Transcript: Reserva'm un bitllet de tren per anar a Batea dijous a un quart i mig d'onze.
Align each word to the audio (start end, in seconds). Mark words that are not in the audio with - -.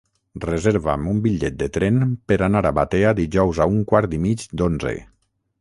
Reserva'm 0.45 1.03
un 1.11 1.19
bitllet 1.25 1.59
de 1.59 1.67
tren 1.75 2.01
per 2.31 2.39
anar 2.47 2.65
a 2.71 2.73
Batea 2.81 3.15
dijous 3.23 3.63
a 3.67 3.71
un 3.75 3.85
quart 3.93 4.21
i 4.21 4.25
mig 4.29 4.49
d'onze. 4.63 4.97